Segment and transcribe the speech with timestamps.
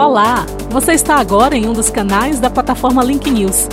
[0.00, 0.46] Olá!
[0.70, 3.68] Você está agora em um dos canais da plataforma Link News.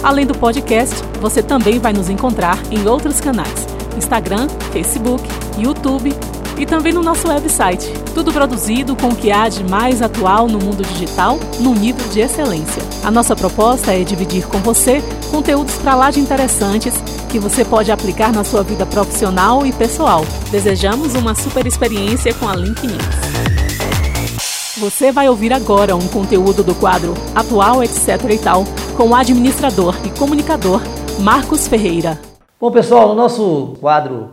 [0.00, 3.66] Além do podcast, você também vai nos encontrar em outros canais:
[3.96, 5.20] Instagram, Facebook,
[5.58, 6.14] YouTube
[6.56, 7.92] e também no nosso website.
[8.14, 12.20] Tudo produzido com o que há de mais atual no mundo digital, num nível de
[12.20, 12.80] excelência.
[13.02, 15.02] A nossa proposta é dividir com você
[15.32, 16.94] conteúdos para lá de interessantes
[17.28, 20.24] que você pode aplicar na sua vida profissional e pessoal.
[20.48, 23.51] Desejamos uma super experiência com a Link News.
[24.82, 28.64] Você vai ouvir agora um conteúdo do quadro Atual, etc e tal,
[28.96, 30.80] com o administrador e comunicador
[31.20, 32.18] Marcos Ferreira.
[32.60, 34.30] Bom, pessoal, no nosso quadro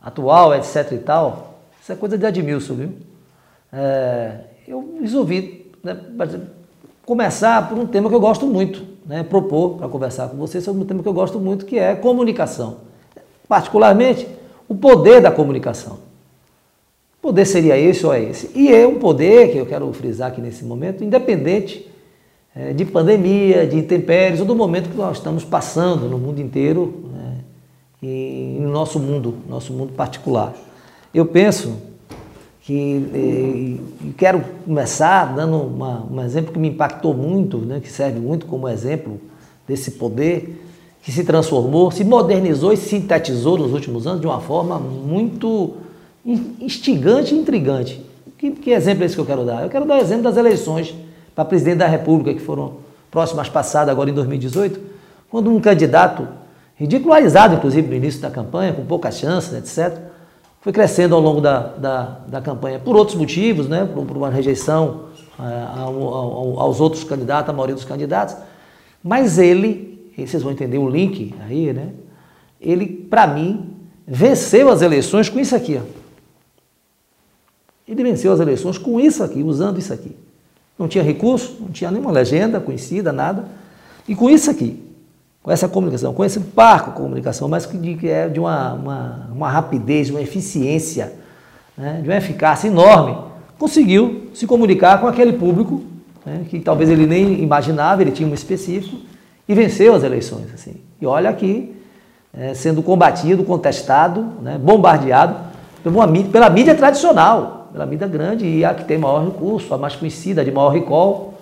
[0.00, 2.92] Atual, etc e tal, isso é coisa de Admilson, viu?
[3.72, 4.34] É,
[4.68, 5.98] eu resolvi né,
[7.04, 10.80] começar por um tema que eu gosto muito, né, propor para conversar com vocês sobre
[10.80, 12.82] um tema que eu gosto muito, que é comunicação.
[13.48, 14.28] Particularmente,
[14.68, 15.98] o poder da comunicação.
[17.28, 18.50] Poder seria esse ou é esse.
[18.54, 21.86] E é um poder que eu quero frisar aqui nesse momento, independente
[22.56, 27.04] é, de pandemia, de intempéries, ou do momento que nós estamos passando no mundo inteiro
[27.12, 27.34] né,
[28.02, 30.54] e no nosso mundo, nosso mundo particular.
[31.12, 31.76] Eu penso
[32.62, 33.78] que e,
[34.16, 38.66] quero começar dando uma, um exemplo que me impactou muito, né, que serve muito como
[38.66, 39.20] exemplo
[39.68, 40.64] desse poder
[41.02, 45.74] que se transformou, se modernizou e sintetizou nos últimos anos de uma forma muito
[46.24, 48.04] instigante e intrigante.
[48.36, 49.62] Que, que exemplo é esse que eu quero dar?
[49.62, 50.94] Eu quero dar o exemplo das eleições
[51.34, 52.74] para presidente da República, que foram
[53.10, 54.80] próximas passadas agora em 2018,
[55.30, 56.26] quando um candidato,
[56.76, 59.98] ridicularizado inclusive no início da campanha, com poucas chances, etc.,
[60.60, 64.28] foi crescendo ao longo da, da, da campanha por outros motivos, né, por, por uma
[64.28, 65.04] rejeição
[65.38, 68.36] ao, ao, aos outros candidatos, a maioria dos candidatos,
[69.02, 71.90] mas ele, vocês vão entender o link aí, né,
[72.60, 73.70] ele, para mim,
[74.06, 75.97] venceu as eleições com isso aqui, ó.
[77.88, 80.14] Ele venceu as eleições com isso aqui, usando isso aqui.
[80.78, 83.46] Não tinha recurso, não tinha nenhuma legenda conhecida, nada.
[84.06, 84.80] E com isso aqui,
[85.42, 90.08] com essa comunicação, com esse parco comunicação, mas que é de uma, uma, uma rapidez,
[90.08, 91.14] de uma eficiência,
[91.76, 93.16] né, de uma eficácia enorme,
[93.58, 95.82] conseguiu se comunicar com aquele público
[96.24, 98.96] né, que talvez ele nem imaginava, ele tinha um específico,
[99.48, 100.52] e venceu as eleições.
[100.52, 100.76] Assim.
[101.00, 101.74] E olha aqui,
[102.36, 105.36] é, sendo combatido, contestado, né, bombardeado
[105.82, 109.78] pela mídia, pela mídia tradicional, pela mídia grande e a que tem maior recurso, a
[109.78, 111.34] mais conhecida, de maior recall.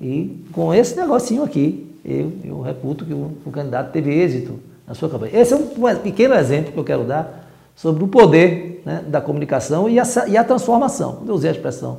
[0.00, 4.94] E com esse negocinho aqui, eu, eu reputo que o, o candidato teve êxito na
[4.94, 5.38] sua campanha.
[5.38, 9.88] Esse é um pequeno exemplo que eu quero dar sobre o poder né, da comunicação
[9.88, 11.16] e a, e a transformação.
[11.16, 11.98] Quando eu usei a expressão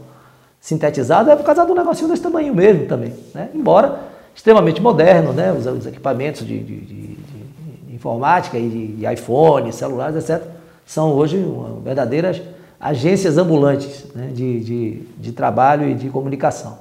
[0.59, 3.13] sintetizada, é por causa do negocinho desse tamanho mesmo também.
[3.33, 3.49] Né?
[3.53, 3.99] Embora
[4.35, 5.51] extremamente moderno, né?
[5.51, 7.05] os, os equipamentos de, de, de,
[7.87, 10.43] de informática e de iPhone, celulares, etc.,
[10.85, 11.43] são hoje
[11.83, 12.41] verdadeiras
[12.79, 16.79] agências ambulantes né, de, de, de, trabalho e de comunicação.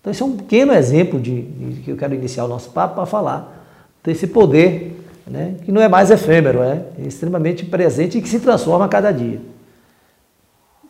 [0.00, 2.94] Então, esse é um pequeno exemplo de, de que eu quero iniciar o nosso papo
[2.94, 3.66] para falar
[4.02, 4.96] desse poder
[5.26, 9.12] né, que não é mais efêmero, é, extremamente presente e que se transforma a cada
[9.12, 9.40] dia.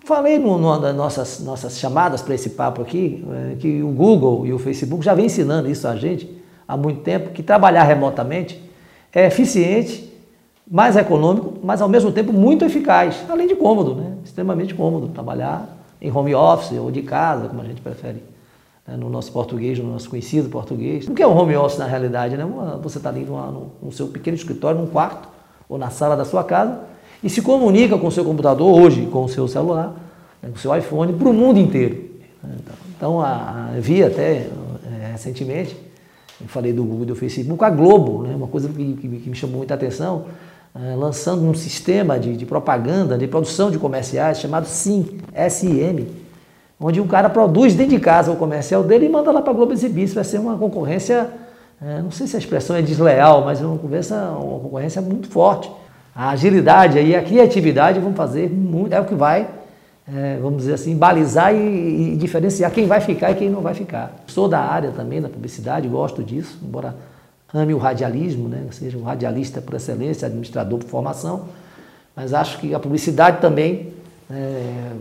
[0.04, 4.52] Falei no, nas nossas, nossas chamadas para esse papo aqui é, que o Google e
[4.52, 8.60] o Facebook já vem ensinando isso a gente há muito tempo, que trabalhar remotamente
[9.12, 10.09] é eficiente
[10.70, 14.12] mais econômico, mas ao mesmo tempo muito eficaz, além de cômodo, né?
[14.24, 15.68] extremamente cômodo trabalhar
[16.00, 18.22] em home office ou de casa, como a gente prefere
[18.86, 18.96] né?
[18.96, 21.08] no nosso português, no nosso conhecido português.
[21.08, 22.36] O que é um home office na realidade?
[22.36, 22.46] Né?
[22.82, 25.28] Você está ali no, no seu pequeno escritório, num quarto
[25.68, 26.78] ou na sala da sua casa
[27.22, 29.88] e se comunica com o seu computador hoje, com o seu celular,
[30.40, 30.50] né?
[30.50, 32.10] com o seu iPhone, para o mundo inteiro.
[32.96, 34.46] Então, a, a, vi até
[35.02, 35.76] é, recentemente,
[36.40, 38.36] eu falei do Google e do Facebook, a Globo, né?
[38.36, 40.26] uma coisa que, que, que me chamou muita atenção,
[40.74, 46.08] lançando um sistema de, de, propaganda, de produção de comerciais chamado SIM, S-I-M,
[46.80, 49.54] onde um cara produz dentro de casa o comercial dele e manda lá para a
[49.54, 50.04] Globo exibir.
[50.04, 51.28] Isso vai ser uma concorrência,
[51.82, 55.28] é, não sei se a expressão é desleal, mas é uma concorrência, uma concorrência muito
[55.28, 55.70] forte.
[56.14, 59.48] A agilidade e a criatividade vão fazer muito, é o que vai,
[60.12, 63.74] é, vamos dizer assim, balizar e, e diferenciar quem vai ficar e quem não vai
[63.74, 64.14] ficar.
[64.26, 66.94] Sou da área também da publicidade, gosto disso, embora
[67.52, 68.64] ame o radialismo, né?
[68.70, 71.46] seja um radialista por excelência, administrador por formação,
[72.14, 73.92] mas acho que a publicidade também
[74.30, 74.92] é,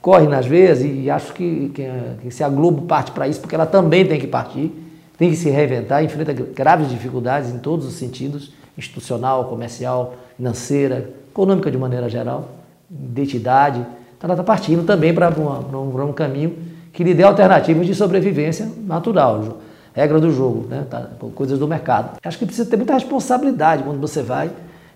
[0.00, 1.88] corre nas veias e acho que, que,
[2.22, 4.72] que se a Globo parte para isso, porque ela também tem que partir,
[5.16, 11.70] tem que se reinventar, enfrenta graves dificuldades em todos os sentidos, institucional, comercial, financeira, econômica
[11.70, 12.48] de maneira geral,
[12.90, 13.80] identidade.
[14.16, 16.56] Então ela está partindo também para um, um caminho
[16.92, 19.60] que lhe dê alternativas de sobrevivência natural
[19.92, 20.86] regra do jogo, né?
[20.88, 22.18] Tá, coisas do mercado.
[22.22, 24.50] Acho que precisa ter muita responsabilidade quando você vai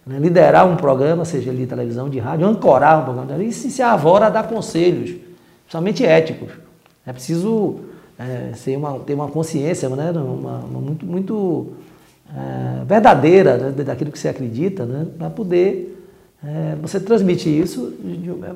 [0.06, 3.82] né, liderar um programa, seja de televisão, de rádio, ancorar um programa, e se, se
[3.82, 5.16] avora a dar conselhos,
[5.62, 6.50] principalmente éticos.
[7.06, 7.80] É preciso
[8.18, 11.72] é, ser uma, ter uma consciência né, uma, uma muito, muito
[12.30, 15.94] é, verdadeira né, daquilo que você acredita, né, para poder
[16.46, 17.94] é, você transmitir isso.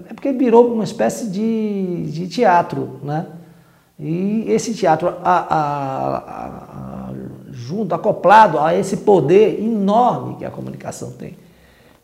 [0.09, 3.27] É porque virou uma espécie de, de teatro, né?
[3.99, 7.13] E esse teatro, a, a, a,
[7.51, 11.35] junto, acoplado a esse poder enorme que a comunicação tem,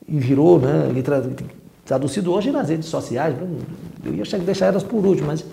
[0.06, 1.02] e virou, né, e
[1.84, 3.36] traduzido hoje nas redes sociais,
[4.04, 5.44] eu ia deixar elas por último, mas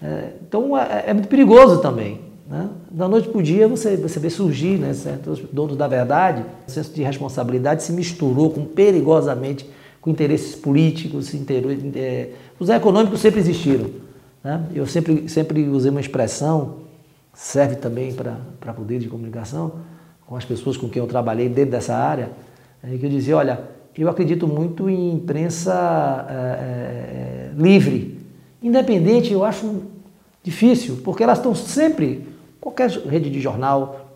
[0.00, 2.20] é, então é, é, muito perigoso também.
[2.48, 2.68] Né?
[2.90, 6.70] Da noite para o dia você, você vê surgir né, certos donos da verdade, o
[6.70, 9.68] senso de responsabilidade se misturou com perigosamente
[10.00, 11.62] com interesses políticos, inter,
[11.94, 13.86] é, os econômicos sempre existiram.
[14.42, 14.64] Né?
[14.74, 16.76] Eu sempre, sempre usei uma expressão,
[17.34, 19.72] serve também para poder de comunicação,
[20.26, 22.30] com as pessoas com quem eu trabalhei dentro dessa área,
[22.82, 23.60] é, que eu dizia, olha,
[23.96, 28.18] eu acredito muito em imprensa é, é, livre.
[28.62, 29.82] Independente, eu acho
[30.42, 32.26] difícil, porque elas estão sempre,
[32.60, 34.08] qualquer rede de jornal,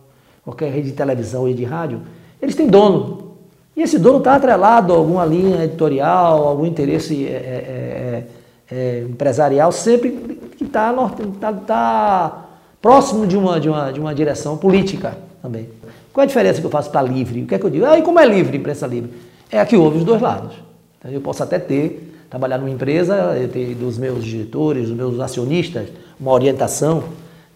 [0.43, 2.00] qualquer rede de televisão e de rádio,
[2.40, 3.37] eles têm dono.
[3.76, 8.26] E esse dono está atrelado a alguma linha editorial, algum interesse é,
[8.70, 10.10] é, empresarial, sempre
[10.56, 10.92] que está
[11.40, 12.46] tá, tá
[12.80, 15.68] próximo de uma, de, uma, de uma direção política também.
[16.12, 17.42] Qual é a diferença que eu faço para livre?
[17.42, 17.84] O que é que eu digo?
[17.84, 19.10] Ah, e como é livre, imprensa livre?
[19.50, 20.54] É que houve os dois lados.
[20.98, 25.20] Então, eu posso até ter, trabalhar numa empresa, eu ter dos meus diretores, dos meus
[25.20, 27.04] acionistas, uma orientação,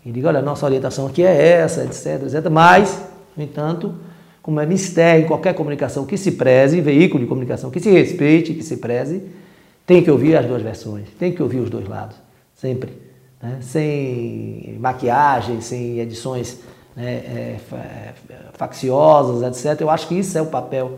[0.05, 2.51] e digo, olha, nossa orientação aqui é essa, etc, etc.
[2.51, 3.03] Mas,
[3.37, 3.95] no entanto,
[4.43, 8.62] como é mistério qualquer comunicação que se preze, veículo de comunicação que se respeite, que
[8.62, 9.23] se preze,
[9.91, 12.15] tem que ouvir as duas versões, tem que ouvir os dois lados,
[12.55, 12.97] sempre.
[13.43, 13.59] Né?
[13.61, 16.61] Sem maquiagem, sem edições
[16.95, 17.57] né, é,
[18.53, 19.81] facciosas, etc.
[19.81, 20.97] Eu acho que isso é o papel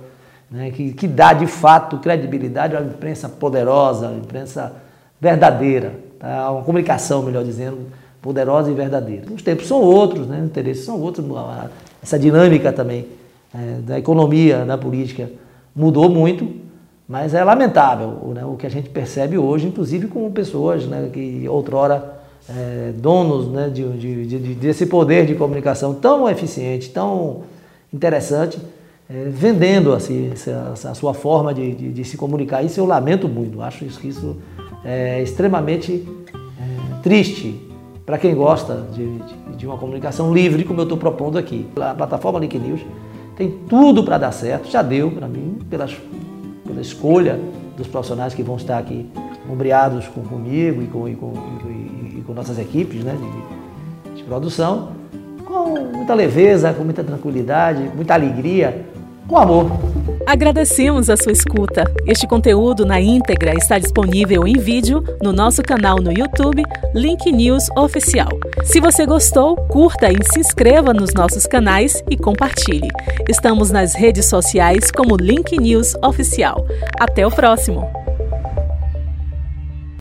[0.50, 4.75] né, que, que dá de fato credibilidade uma imprensa poderosa, uma imprensa
[5.19, 6.50] verdadeira, tá?
[6.50, 7.87] uma comunicação, melhor dizendo,
[8.21, 9.33] poderosa e verdadeira.
[9.33, 10.41] Os tempos são outros, né?
[10.41, 11.25] os interesses são outros,
[12.03, 13.06] essa dinâmica também
[13.55, 15.31] é, da economia, da política
[15.75, 16.61] mudou muito,
[17.12, 18.43] mas é lamentável né?
[18.43, 23.69] o que a gente percebe hoje, inclusive com pessoas né, que outrora é, donos né,
[23.69, 27.43] de, de, de, desse poder de comunicação tão eficiente, tão
[27.93, 28.59] interessante,
[29.11, 32.62] é, vendendo assim, essa, a sua forma de, de, se comunicar.
[32.62, 34.38] Isso eu lamento muito, acho isso, isso
[34.82, 37.61] é extremamente é, triste
[38.06, 39.19] para quem gosta de,
[39.59, 41.67] de, uma comunicação livre, como eu estou propondo aqui.
[41.76, 42.81] A plataforma Link News
[43.37, 45.94] tem tudo para dar certo, já deu para mim, pelas,
[46.73, 47.39] pela escolha
[47.77, 49.07] dos profissionais que vão estar aqui
[49.51, 51.33] ombreados com, comigo e com, e com,
[51.67, 53.17] e, e com nossas equipes né,
[54.11, 54.93] de, de produção,
[55.45, 58.87] com muita leveza, com muita tranquilidade, muita alegria
[59.29, 59.71] com amor.
[60.27, 61.85] Agradecemos a sua escuta.
[62.07, 66.63] Este conteúdo na íntegra está disponível em vídeo no nosso canal no YouTube,
[66.95, 68.29] Link News Oficial.
[68.64, 72.88] Se você gostou, curta e se inscreva nos nossos canais e compartilhe.
[73.29, 76.64] Estamos nas redes sociais como Link News Oficial.
[77.00, 78.01] Até o próximo!